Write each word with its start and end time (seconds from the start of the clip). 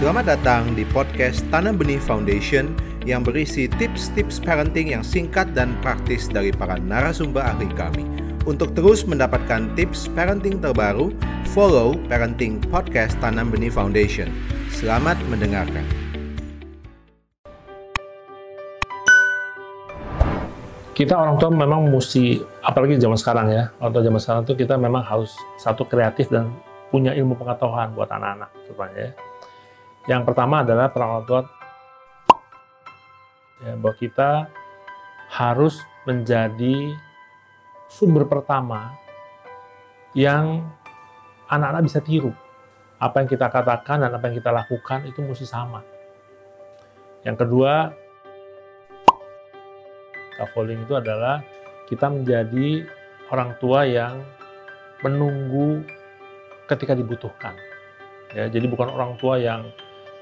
Selamat 0.00 0.24
datang 0.38 0.72
di 0.72 0.88
podcast 0.88 1.44
Tanam 1.52 1.76
Benih 1.76 2.00
Foundation 2.00 2.72
yang 3.04 3.20
berisi 3.20 3.68
tips-tips 3.68 4.40
parenting 4.40 4.96
yang 4.96 5.04
singkat 5.04 5.52
dan 5.52 5.76
praktis 5.84 6.30
dari 6.32 6.48
para 6.48 6.80
narasumber 6.80 7.44
ahli 7.44 7.68
kami. 7.76 8.08
Untuk 8.48 8.72
terus 8.72 9.04
mendapatkan 9.04 9.68
tips 9.76 10.08
parenting 10.16 10.62
terbaru, 10.64 11.12
follow 11.52 11.98
Parenting 12.08 12.64
Podcast 12.72 13.20
Tanam 13.20 13.52
Benih 13.52 13.68
Foundation. 13.68 14.32
Selamat 14.72 15.20
mendengarkan. 15.28 15.84
kita 20.92 21.16
orang 21.16 21.40
tua 21.40 21.48
memang 21.48 21.88
mesti 21.88 22.36
apalagi 22.60 23.00
zaman 23.00 23.16
sekarang 23.16 23.48
ya 23.48 23.72
orang 23.80 23.92
tua 23.96 24.04
zaman 24.04 24.20
sekarang 24.20 24.42
tuh 24.44 24.56
kita 24.60 24.76
memang 24.76 25.00
harus 25.00 25.32
satu 25.56 25.88
kreatif 25.88 26.28
dan 26.28 26.52
punya 26.92 27.16
ilmu 27.16 27.32
pengetahuan 27.32 27.96
buat 27.96 28.12
anak-anak 28.12 28.52
terutama 28.68 28.92
ya 28.92 29.10
yang 30.10 30.26
pertama 30.26 30.66
adalah 30.66 30.90
peran 30.90 31.08
orang 31.14 31.26
tua 31.26 31.40
ya, 33.62 33.72
bahwa 33.78 33.94
kita 33.94 34.30
harus 35.30 35.78
menjadi 36.02 36.90
sumber 37.86 38.26
pertama 38.26 38.98
yang 40.12 40.66
anak-anak 41.46 41.86
bisa 41.86 42.02
tiru. 42.02 42.34
Apa 42.98 43.22
yang 43.22 43.28
kita 43.30 43.46
katakan 43.50 44.02
dan 44.02 44.10
apa 44.14 44.30
yang 44.30 44.36
kita 44.38 44.50
lakukan 44.50 45.06
itu 45.06 45.22
mesti 45.22 45.46
sama. 45.46 45.82
Yang 47.22 47.46
kedua 47.46 47.94
Scaffolding 50.42 50.82
itu 50.82 50.98
adalah 50.98 51.38
kita 51.86 52.10
menjadi 52.10 52.82
orang 53.30 53.54
tua 53.62 53.86
yang 53.86 54.26
menunggu 55.06 55.86
ketika 56.66 56.98
dibutuhkan. 56.98 57.54
Ya, 58.34 58.50
jadi 58.50 58.66
bukan 58.66 58.90
orang 58.90 59.14
tua 59.22 59.38
yang 59.38 59.70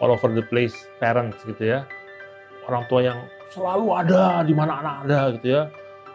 all 0.00 0.12
over 0.12 0.30
the 0.32 0.44
place 0.44 0.74
parents 0.98 1.40
gitu 1.44 1.62
ya. 1.76 1.88
Orang 2.66 2.84
tua 2.90 3.06
yang 3.06 3.18
selalu 3.54 3.86
ada 3.94 4.42
di 4.42 4.54
mana 4.54 4.82
anak 4.82 4.96
ada 5.06 5.20
gitu 5.38 5.48
ya. 5.50 5.62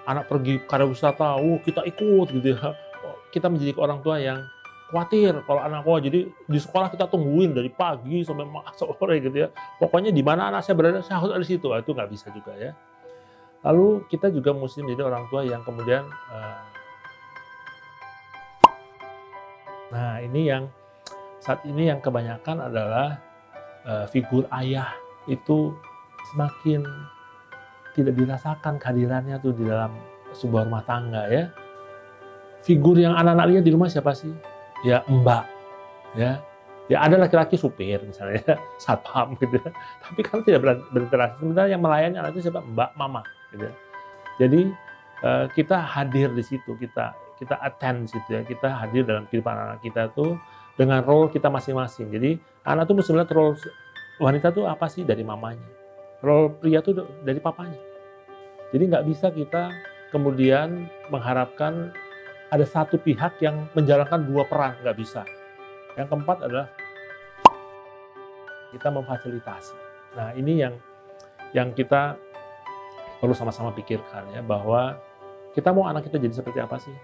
Anak 0.09 0.27
pergi 0.27 0.59
karya 0.65 0.89
wisata, 0.89 1.37
oh 1.37 1.61
kita 1.61 1.85
ikut 1.85 2.27
gitu 2.33 2.57
ya. 2.57 2.75
Kita 3.31 3.47
menjadi 3.47 3.77
orang 3.79 3.99
tua 4.03 4.19
yang 4.19 4.43
khawatir 4.91 5.39
kalau 5.47 5.63
anak 5.63 5.87
gua 5.87 6.03
jadi 6.03 6.27
di 6.27 6.59
sekolah 6.59 6.91
kita 6.91 7.07
tungguin 7.07 7.55
dari 7.55 7.71
pagi 7.71 8.27
sampai 8.27 8.43
sore 8.75 9.23
gitu 9.23 9.47
ya. 9.47 9.47
Pokoknya 9.79 10.11
di 10.11 10.19
mana 10.19 10.51
anak 10.51 10.67
saya 10.67 10.75
berada 10.75 10.99
saya 10.99 11.23
harus 11.23 11.31
ada 11.31 11.43
di 11.43 11.49
situ. 11.49 11.71
Nah, 11.71 11.79
itu 11.79 11.95
nggak 11.95 12.09
bisa 12.11 12.27
juga 12.35 12.51
ya. 12.59 12.75
Lalu 13.61 14.09
kita 14.09 14.33
juga 14.33 14.51
mesti 14.51 14.83
menjadi 14.83 15.07
orang 15.07 15.23
tua 15.29 15.45
yang 15.45 15.61
kemudian 15.63 16.03
uh, 16.33 16.71
Nah, 19.91 20.23
ini 20.23 20.47
yang 20.47 20.71
saat 21.43 21.67
ini 21.67 21.91
yang 21.91 21.99
kebanyakan 21.99 22.71
adalah 22.71 23.19
uh, 23.85 24.05
figur 24.09 24.45
ayah 24.53 24.89
itu 25.29 25.73
semakin 26.33 26.81
tidak 27.91 28.15
dirasakan 28.15 28.79
kehadirannya 28.79 29.35
tuh 29.43 29.51
di 29.51 29.67
dalam 29.67 29.91
sebuah 30.31 30.67
rumah 30.67 30.83
tangga 30.87 31.27
ya. 31.27 31.51
Figur 32.61 32.95
yang 32.95 33.17
anak-anak 33.17 33.45
lihat 33.51 33.63
di 33.65 33.71
rumah 33.73 33.89
siapa 33.89 34.13
sih? 34.13 34.31
Ya 34.85 35.05
mbak, 35.09 35.45
ya 36.17 36.41
ya 36.91 36.97
ada 37.07 37.15
laki-laki 37.15 37.55
supir 37.55 38.03
misalnya 38.03 38.59
satpam 38.83 39.39
gitu 39.39 39.55
ya. 39.55 39.69
tapi 40.03 40.19
kan 40.27 40.43
tidak 40.43 40.83
berinteraksi 40.91 41.39
sementara 41.39 41.71
yang 41.71 41.79
melayani 41.79 42.19
anak 42.19 42.35
itu 42.35 42.51
siapa 42.51 42.59
mbak 42.59 42.91
mama 42.99 43.23
gitu. 43.55 43.71
Jadi 44.39 44.61
uh, 45.23 45.45
kita 45.53 45.77
hadir 45.77 46.33
di 46.35 46.43
situ, 46.43 46.75
kita 46.75 47.13
kita 47.39 47.55
attend 47.63 48.09
situ 48.09 48.29
ya, 48.37 48.41
kita 48.45 48.69
hadir 48.69 49.07
dalam 49.07 49.25
kehidupan 49.29 49.55
anak 49.55 49.79
kita 49.81 50.09
tuh 50.13 50.37
dengan 50.75 51.03
role 51.03 51.31
kita 51.31 51.51
masing-masing. 51.51 52.11
Jadi 52.11 52.39
anak 52.63 52.87
tuh 52.87 52.95
mesti 52.99 53.11
melihat 53.11 53.31
role 53.35 53.55
wanita 54.21 54.53
tuh 54.53 54.69
apa 54.69 54.85
sih 54.87 55.01
dari 55.01 55.25
mamanya, 55.25 55.65
role 56.21 56.53
pria 56.57 56.79
tuh 56.79 57.07
dari 57.25 57.41
papanya. 57.41 57.79
Jadi 58.71 58.83
nggak 58.87 59.05
bisa 59.07 59.27
kita 59.33 59.73
kemudian 60.13 60.87
mengharapkan 61.11 61.91
ada 62.51 62.65
satu 62.67 62.99
pihak 62.99 63.39
yang 63.39 63.67
menjalankan 63.75 64.27
dua 64.27 64.43
peran, 64.47 64.75
nggak 64.83 64.97
bisa. 64.99 65.23
Yang 65.95 66.07
keempat 66.11 66.37
adalah 66.43 66.67
kita 68.71 68.87
memfasilitasi. 68.91 69.75
Nah 70.15 70.31
ini 70.35 70.63
yang 70.63 70.75
yang 71.51 71.75
kita 71.75 72.15
perlu 73.19 73.35
sama-sama 73.35 73.75
pikirkan 73.75 74.31
ya 74.31 74.41
bahwa 74.41 74.95
kita 75.51 75.75
mau 75.75 75.87
anak 75.87 76.07
kita 76.07 76.17
jadi 76.19 76.31
seperti 76.31 76.59
apa 76.63 76.79
sih? 76.79 76.95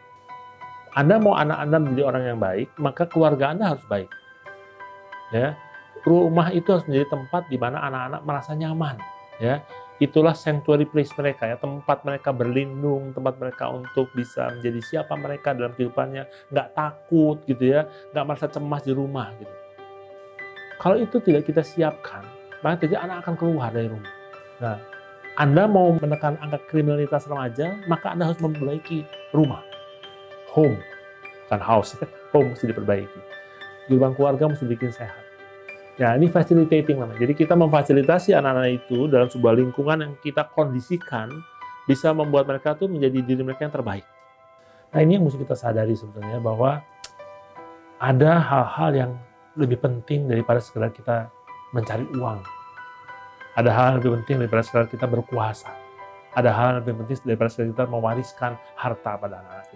Anda 0.97 1.21
mau 1.21 1.37
anak 1.37 1.61
Anda 1.61 1.77
menjadi 1.77 2.03
orang 2.09 2.23
yang 2.25 2.39
baik, 2.41 2.73
maka 2.81 3.05
keluarga 3.05 3.53
Anda 3.53 3.77
harus 3.77 3.85
baik. 3.85 4.09
Ya. 5.29 5.53
Rumah 6.01 6.49
itu 6.57 6.73
harus 6.73 6.89
menjadi 6.89 7.13
tempat 7.13 7.45
di 7.53 7.57
mana 7.61 7.85
anak-anak 7.85 8.21
merasa 8.25 8.57
nyaman, 8.57 8.97
ya. 9.37 9.61
Itulah 10.01 10.33
sanctuary 10.33 10.89
place 10.89 11.13
mereka 11.13 11.45
ya, 11.49 11.57
tempat 11.57 12.01
mereka 12.05 12.33
berlindung, 12.33 13.13
tempat 13.13 13.37
mereka 13.37 13.69
untuk 13.69 14.09
bisa 14.13 14.49
menjadi 14.57 14.79
siapa 14.81 15.13
mereka 15.17 15.53
dalam 15.53 15.73
kehidupannya, 15.77 16.53
nggak 16.53 16.69
takut 16.73 17.41
gitu 17.45 17.77
ya, 17.77 17.85
nggak 18.13 18.25
merasa 18.25 18.45
cemas 18.49 18.81
di 18.85 18.93
rumah 18.93 19.33
gitu. 19.37 19.55
Kalau 20.77 20.97
itu 21.01 21.17
tidak 21.21 21.49
kita 21.49 21.65
siapkan, 21.65 22.25
maka 22.61 22.85
jadi 22.85 23.01
anak 23.01 23.25
akan 23.25 23.35
keluar 23.41 23.69
dari 23.73 23.89
rumah. 23.89 24.13
Nah, 24.61 24.77
anda 25.37 25.65
mau 25.65 25.93
menekan 25.93 26.37
angka 26.41 26.61
kriminalitas 26.69 27.29
remaja, 27.29 27.77
maka 27.85 28.09
Anda 28.13 28.33
harus 28.33 28.41
memperbaiki 28.41 29.05
rumah. 29.33 29.61
Home, 30.57 30.81
bukan 31.45 31.61
house. 31.61 31.93
Home 32.33 32.57
mesti 32.57 32.65
diperbaiki. 32.65 33.21
Gerbang 33.87 34.17
keluarga 34.17 34.49
mesti 34.49 34.65
bikin 34.65 34.89
sehat. 34.89 35.21
Ya, 36.01 36.13
ini 36.17 36.29
facilitating 36.29 36.97
namanya. 36.97 37.21
Jadi 37.21 37.33
kita 37.37 37.53
memfasilitasi 37.53 38.33
anak-anak 38.33 38.85
itu 38.85 39.05
dalam 39.05 39.29
sebuah 39.29 39.53
lingkungan 39.53 39.97
yang 40.01 40.13
kita 40.19 40.49
kondisikan 40.49 41.29
bisa 41.85 42.11
membuat 42.11 42.49
mereka 42.49 42.73
tuh 42.73 42.89
menjadi 42.89 43.21
diri 43.21 43.41
mereka 43.45 43.69
yang 43.69 43.73
terbaik. 43.73 44.05
Nah 44.91 44.99
ini 45.05 45.17
yang 45.17 45.23
mesti 45.25 45.39
kita 45.39 45.55
sadari 45.55 45.95
sebenarnya 45.95 46.41
bahwa 46.41 46.81
ada 47.97 48.31
hal-hal 48.41 48.91
yang 48.93 49.11
lebih 49.57 49.77
penting 49.77 50.25
daripada 50.25 50.61
sekedar 50.61 50.93
kita 50.93 51.31
mencari 51.73 52.05
uang 52.13 52.57
ada 53.57 53.73
hal 53.73 53.85
yang 53.89 53.97
lebih 53.97 54.21
penting 54.21 54.45
daripada 54.45 54.61
sekadar 54.61 54.85
kita 54.85 55.09
berkuasa. 55.09 55.73
Ada 56.37 56.53
hal 56.53 56.65
yang 56.69 56.77
lebih 56.85 56.93
penting 57.01 57.17
daripada 57.25 57.49
sekadar 57.49 57.73
kita 57.73 57.85
mewariskan 57.89 58.51
harta 58.77 59.11
pada 59.17 59.41
anak-anak. 59.41 59.66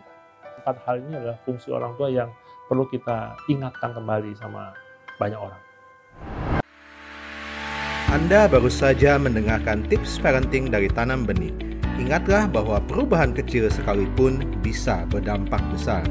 Empat 0.62 0.78
hal 0.86 1.02
ini 1.02 1.18
adalah 1.18 1.42
fungsi 1.42 1.74
orang 1.74 1.98
tua 1.98 2.14
yang 2.14 2.30
perlu 2.70 2.86
kita 2.94 3.34
ingatkan 3.50 3.98
kembali 3.98 4.38
sama 4.38 4.78
banyak 5.18 5.42
orang. 5.42 5.58
Anda 8.14 8.46
baru 8.46 8.70
saja 8.70 9.18
mendengarkan 9.18 9.90
tips 9.90 10.22
parenting 10.22 10.70
dari 10.70 10.86
Tanam 10.86 11.26
Benih. 11.26 11.50
Ingatlah 11.98 12.46
bahwa 12.46 12.78
perubahan 12.86 13.34
kecil 13.34 13.74
sekalipun 13.74 14.46
bisa 14.62 15.02
berdampak 15.10 15.66
besar. 15.74 16.06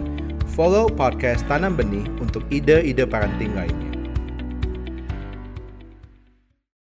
Follow 0.50 0.90
podcast 0.90 1.46
Tanam 1.46 1.78
Benih 1.78 2.10
untuk 2.18 2.42
ide-ide 2.50 3.06
parenting 3.06 3.54
lainnya. 3.54 3.89